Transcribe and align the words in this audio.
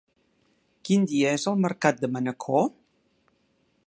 Quin 0.87 1.05
dia 1.11 1.33
és 1.39 1.45
el 1.51 1.59
mercat 1.67 2.01
de 2.05 2.09
Manacor? 2.15 2.67